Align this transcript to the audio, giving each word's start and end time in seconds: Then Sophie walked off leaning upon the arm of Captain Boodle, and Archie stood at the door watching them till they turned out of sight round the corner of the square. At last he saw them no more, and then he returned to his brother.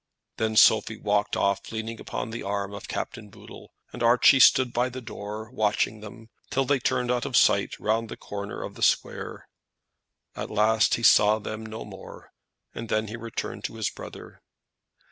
Then 0.37 0.55
Sophie 0.55 0.97
walked 0.97 1.37
off 1.37 1.71
leaning 1.71 1.99
upon 1.99 2.31
the 2.31 2.41
arm 2.41 2.73
of 2.73 2.87
Captain 2.87 3.29
Boodle, 3.29 3.71
and 3.93 4.01
Archie 4.01 4.39
stood 4.39 4.75
at 4.75 4.93
the 4.93 4.99
door 4.99 5.51
watching 5.51 5.99
them 5.99 6.31
till 6.49 6.65
they 6.65 6.79
turned 6.79 7.11
out 7.11 7.23
of 7.23 7.37
sight 7.37 7.79
round 7.79 8.09
the 8.09 8.17
corner 8.17 8.63
of 8.63 8.73
the 8.73 8.81
square. 8.81 9.47
At 10.35 10.49
last 10.49 10.95
he 10.95 11.03
saw 11.03 11.37
them 11.37 11.63
no 11.63 11.85
more, 11.85 12.31
and 12.73 12.89
then 12.89 13.09
he 13.09 13.15
returned 13.15 13.63
to 13.65 13.75
his 13.75 13.91
brother. 13.91 14.41